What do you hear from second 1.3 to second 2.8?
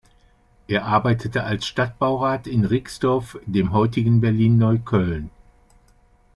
als Stadtbaurat in